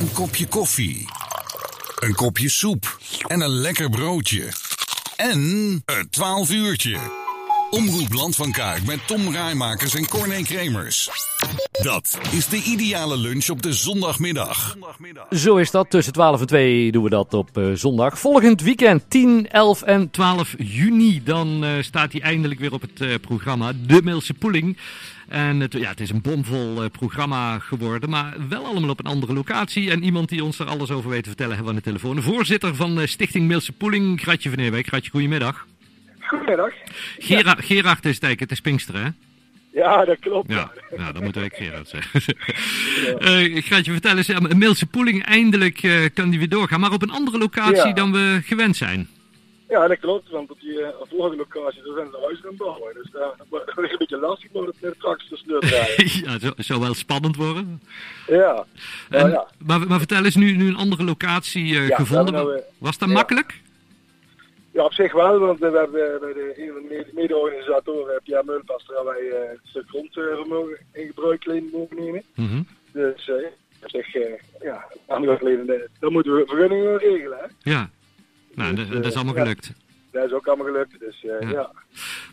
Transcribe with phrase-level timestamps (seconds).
[0.00, 1.08] Een kopje koffie.
[1.98, 2.98] Een kopje soep.
[3.26, 4.52] En een lekker broodje.
[5.16, 5.40] En
[5.86, 7.27] een 12 uurtje.
[7.70, 11.10] Omroep Land van Kuik met Tom Rijmakers en Corné Kremers.
[11.82, 14.76] Dat is de ideale lunch op de zondagmiddag.
[15.30, 15.90] Zo is dat.
[15.90, 18.18] Tussen 12 en 2 doen we dat op uh, zondag.
[18.18, 21.22] Volgend weekend, 10, 11 en 12 juni.
[21.24, 23.72] Dan uh, staat hij eindelijk weer op het uh, programma.
[23.86, 24.78] De Milse Poeling.
[25.28, 29.32] En het, ja, het is een bomvol programma geworden, maar wel allemaal op een andere
[29.32, 29.90] locatie.
[29.90, 32.16] En iemand die ons er alles over weet te vertellen hebben we aan de telefoon.
[32.16, 34.86] De voorzitter van Stichting Milse Poeling, Gratje van Eerwijk.
[34.86, 35.66] Gratje, goedemiddag.
[36.28, 36.72] Goedemiddag.
[37.18, 37.62] Gera ja.
[37.62, 39.10] Gerard is het het is Pinksteren, hè?
[39.72, 40.52] Ja, dat klopt.
[40.52, 42.22] Ja, ja dat moet ik Gerard zeggen.
[43.18, 43.40] ja.
[43.40, 47.02] uh, Gratje, vertel eens, ja, Milse Poeling, eindelijk uh, kan die weer doorgaan, maar op
[47.02, 47.92] een andere locatie ja.
[47.92, 49.08] dan we gewend zijn.
[49.68, 52.58] Ja, dat klopt, want op die uh, vorige locatie daar zijn ze huizen aan het
[52.58, 52.94] bouwen.
[52.94, 55.68] Dus daar uh, wordt een beetje lastig om het straks te sleuren.
[56.40, 57.82] ja, het zou wel spannend worden.
[58.26, 58.64] Ja.
[59.10, 59.46] En, uh, ja.
[59.58, 62.34] Maar, maar vertel eens, nu, nu een andere locatie gevonden.
[62.34, 63.60] Nou, Was dat makkelijk?
[64.78, 69.20] Ja, op zich wel, want we hebben bij de, een mede-organisatoren, Pierre Meulpas, daar wij
[69.20, 72.22] uh, een stuk grondvermogen in gebruik mogen nemen.
[72.34, 72.66] Mm -hmm.
[72.92, 73.34] Dus uh,
[73.82, 74.22] op zich, uh,
[74.60, 77.38] ja, andere geleden, dan moeten we vergunningen regelen.
[77.38, 77.70] Hè?
[77.70, 77.90] Ja,
[78.54, 79.72] nou, dus, dat is allemaal gelukt.
[80.12, 81.40] Ja, dat is ook allemaal gelukt, dus ja.
[81.40, 81.72] ja.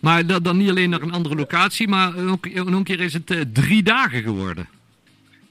[0.00, 3.54] Maar dan, dan niet alleen naar een andere locatie, maar ook, een keer is het
[3.54, 4.68] drie dagen geworden.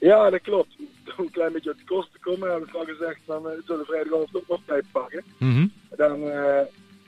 [0.00, 0.76] Ja, dat klopt.
[1.16, 3.80] Om een klein beetje uit de kosten te komen, hebben we al gezegd, dan zullen
[3.80, 5.24] we vrijdagavond ook nog tijd pakken.
[5.38, 5.72] Mm -hmm.
[5.96, 6.20] Dan,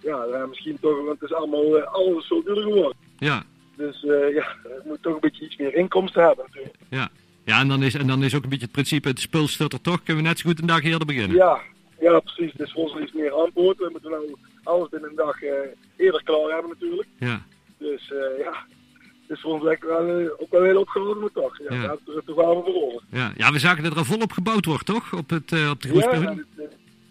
[0.07, 2.97] ja, dan misschien toch, want het is allemaal uh, alles zo duur geworden.
[3.19, 3.43] Ja.
[3.77, 6.75] Dus uh, ja, het moet toch een beetje iets meer inkomsten hebben natuurlijk.
[6.89, 7.09] Ja,
[7.45, 9.73] ja en, dan is, en dan is ook een beetje het principe, het spul stort
[9.73, 11.37] er toch, kunnen we net zo goed een dag eerder beginnen.
[11.37, 11.61] Ja,
[12.01, 12.53] ja precies.
[12.57, 13.79] Dus voor ons iets meer aanbod.
[13.79, 15.51] We moeten nou alles binnen een dag uh,
[15.97, 17.09] eerder klaar hebben natuurlijk.
[17.19, 17.43] Ja.
[17.79, 18.65] Dus ja,
[19.27, 21.59] het is voor ons wel, uh, ook wel heel opgehouden, maar toch.
[21.69, 21.97] Ja, ja.
[22.25, 23.03] voor ons.
[23.11, 23.33] Ja.
[23.37, 25.13] ja, we zagen dat er al volop gebouwd wordt, toch?
[25.13, 26.20] Op, het, op de groespel.
[26.20, 26.37] Ja,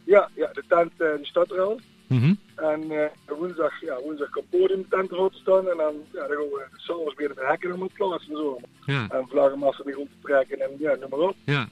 [0.06, 1.80] ja, ja, de tent die staat er al.
[2.16, 2.38] Mm -hmm.
[2.56, 5.70] En uh, woensdag, ja, woensdag kan podiumtent te staan.
[5.70, 8.59] En dan, ja, dan gaan we s'avonds weer de hekken allemaal plaatsen en zo.
[8.86, 9.08] Ja.
[9.09, 11.36] En vlaggenmassa die rond te trekken en ja, noem maar op.
[11.46, 11.68] Ja.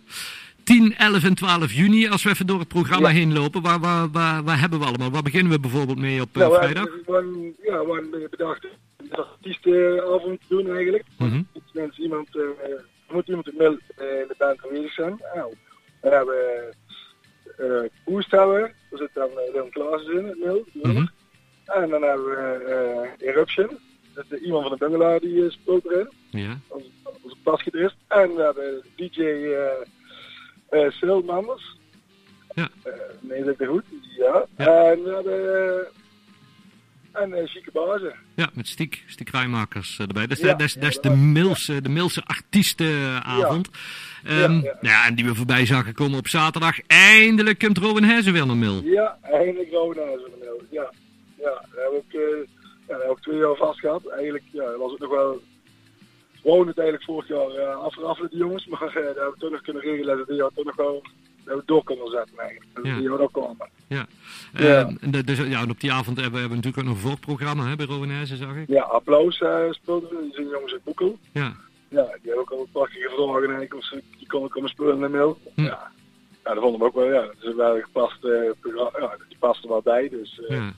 [0.63, 3.15] 10, 11 en 12 juni, als we even door het programma ja.
[3.15, 5.11] heen lopen, waar, waar, waar, waar hebben we allemaal?
[5.11, 6.83] Waar beginnen we bijvoorbeeld mee op uh, nou, vrijdag?
[6.83, 8.67] We waren, ja, we hebben bedacht
[8.97, 11.03] een artiestenavond te doen eigenlijk.
[11.17, 11.47] Mm -hmm.
[11.73, 12.43] Mensen, iemand, uh,
[13.09, 15.21] moet iemand in de band aanwezig zijn.
[15.35, 15.53] Nou,
[16.01, 16.35] dan hebben
[18.05, 20.65] Koest hebben, daar zit dan Leon Klaas in, het mail.
[20.73, 21.09] Mm -hmm.
[21.65, 22.65] En dan hebben we
[23.19, 23.69] uh, Eruption,
[24.13, 26.09] dat is iemand van de bungalow die uh, speelt erin.
[26.29, 26.59] Ja.
[26.67, 26.87] Onze,
[27.21, 27.95] onze basgitarist.
[28.07, 29.57] En we hebben DJ uh,
[30.71, 31.77] uh, Sil Manders.
[32.55, 32.69] Ja.
[33.19, 33.83] nee, dat is goed.
[34.17, 34.45] Ja.
[34.57, 34.91] ja.
[34.91, 35.87] En we hebben
[37.13, 38.13] en uh, Chique Bazen.
[38.35, 40.27] Ja, met Stiek, Stiek Rijmakers uh, erbij.
[40.27, 43.69] Dat is, ja, de, dat is, dat is de, Milse, de Milse artiestenavond.
[44.23, 44.43] Ja.
[44.43, 45.05] Um, ja, ja.
[45.05, 46.79] en die we voorbij zagen komen op zaterdag.
[46.87, 48.81] Eindelijk komt Robin Hezen weer naar Mil.
[48.83, 50.61] Ja, eindelijk Robin Hezen naar Mil.
[50.69, 50.91] Ja,
[51.37, 51.43] ja.
[51.43, 52.47] Daar hebben we
[52.87, 54.07] ook, uh, ja, twee jaar vast gehad.
[54.07, 55.41] Eigenlijk ja, was het nog wel...
[56.41, 58.67] We wouden het eigenlijk vorig jaar afraffelen, die jongens.
[58.67, 61.03] Maar daar hebben we toch nog kunnen regelen dat jaar toch nog wel
[61.45, 62.69] dat we door kunnen zetten eigenlijk.
[62.73, 62.97] Dat ja.
[62.97, 63.69] die ook komen.
[63.93, 64.05] Ja.
[64.53, 64.89] Ja.
[65.01, 67.75] Uh, dus, ja, en op die avond hebben we natuurlijk ook nog een voorprogramma hè,
[67.75, 68.67] bij Rowanese, zag ik.
[68.67, 70.21] Ja, applaus uh, speelden we.
[70.21, 71.19] Die zijn jongens uit Boekel.
[71.31, 71.53] Ja.
[71.89, 73.75] Ja, die hebben ook al een prachtige vragen eigenlijk.
[73.75, 75.37] Of ze die konden komen spelen in de mail.
[75.55, 75.61] Hm.
[75.61, 75.91] Ja.
[76.43, 77.13] ja, dat vonden we ook wel.
[77.13, 78.99] Ja, dat is wel gepast uh, programma.
[78.99, 80.09] Ja, die past er wel bij.
[80.09, 80.73] Dus uh, ja.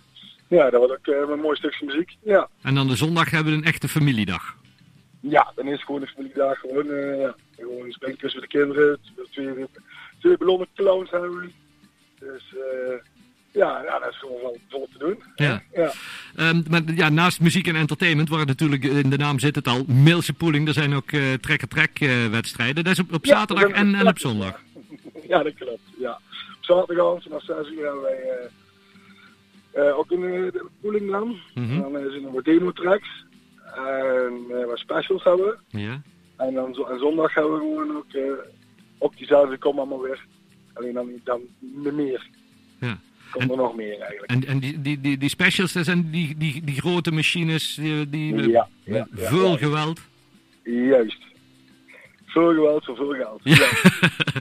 [0.47, 2.15] ja, dat was ook een mooi stukje muziek.
[2.23, 2.49] Ja.
[2.61, 4.55] En dan de zondag hebben we een echte familiedag.
[5.19, 6.59] Ja, dan is het gewoon een familiedag.
[6.59, 6.85] Gewoon,
[7.19, 8.99] ja, gewoon een met de kinderen.
[9.31, 9.67] Twee,
[10.19, 11.49] twee ballonnen clowns hebben we.
[12.19, 12.93] Dus uh,
[13.51, 15.23] ja, ja, dat is gewoon wel vol te doen.
[15.35, 15.61] Ja.
[15.73, 15.91] ja.
[16.49, 19.83] Um, maar ja, naast muziek en entertainment, waar natuurlijk in de naam zit het al,
[19.87, 22.83] Mailse Pooling, er zijn ook uh, trek-trek uh, wedstrijden.
[22.83, 24.19] Dat is op, op Ja, zaterdag en, op en op zaterdag.
[24.19, 24.61] zondag.
[25.27, 25.81] Ja, dat klopt.
[25.99, 26.19] Ja.
[26.57, 28.49] Op zaterdagavond vanaf 6 uur hebben wij
[29.75, 31.39] uh, ook een de pooling dan.
[31.53, 31.83] Mhm.
[31.83, 33.25] En dan zijn er wat demo tracks.
[33.75, 35.79] En wat specials hebben we.
[35.79, 36.01] Ja.
[36.37, 38.37] En dan zo, en zondag hebben we gewoon ook
[38.97, 40.25] op diezelfde kom allemaal weer.
[40.75, 41.41] Alleen dan, dan
[41.95, 42.27] meer.
[42.79, 42.99] Ja.
[43.31, 44.31] Komt er nog meer eigenlijk.
[44.31, 48.09] En, en die, die, die, die specials, dat zijn die, die, die grote machines, die,
[48.09, 49.57] die Ja, ja, ja, veel ja.
[49.57, 50.01] geweld.
[50.63, 51.23] Juist.
[52.25, 53.41] Veel geweld voor veel geld.
[53.43, 53.69] Ja.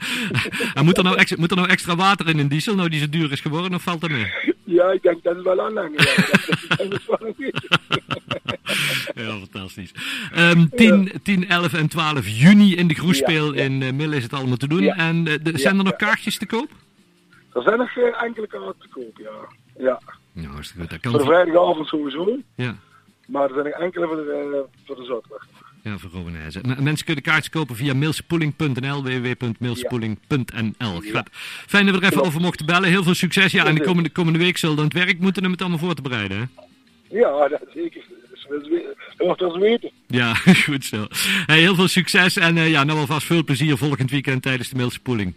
[0.79, 3.01] en moet er, nou extra, moet er nou extra water in een diesel, nou die
[3.01, 4.54] zo duur is geworden, of valt dat mee?
[4.75, 6.03] Ja, ik denk dat is wel aanhangen.
[6.03, 6.15] Ja.
[9.51, 9.93] fantastisch.
[10.37, 14.33] Um, 10, 10, 11 en 12 juni in de Groespeel in uh, Mille is het
[14.33, 14.83] allemaal te doen.
[14.83, 16.71] En uh, de, zijn er nog kaartjes te koop?
[17.53, 19.31] Er zijn nog uh, enkele kaarten te koop, ja.
[19.85, 20.01] Ja.
[20.33, 20.91] Ja, hartstikke goed.
[20.91, 21.35] Dat Voor de kan.
[21.35, 22.39] vrijdagavond sowieso.
[22.55, 22.75] Ja.
[23.27, 25.47] Maar er zijn nog enkele voor de, voor de zaterdag.
[25.85, 26.63] Ja, voor Romanezen.
[26.67, 31.03] M- Mensen kunnen kaartjes kopen via mailspoeling.nl, www.mailspoeling.nl.
[31.03, 31.25] Ja.
[31.67, 32.89] Fijn dat we er even over mochten bellen.
[32.89, 33.53] Heel veel succes.
[33.53, 35.79] Ja, en de komende, komende week zullen we aan het werk moeten om het allemaal
[35.79, 36.39] voor te bereiden.
[36.39, 36.45] Hè?
[37.19, 38.03] Ja, dat zeker.
[39.17, 39.91] Dat wel eens weten.
[40.07, 40.35] Ja,
[40.65, 41.07] goed zo.
[41.47, 44.77] Hey, heel veel succes en eh, ja, nou alvast veel plezier volgend weekend tijdens de
[44.77, 45.35] Mailse Poeling.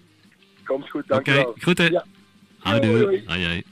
[0.65, 1.55] Komt goed, Oké, dankjewel.
[1.57, 1.91] groeten.
[1.91, 2.05] Ja.
[2.59, 2.89] Houdoe.
[2.91, 3.23] Hoi, hoi.
[3.25, 3.63] Hoi, hoi.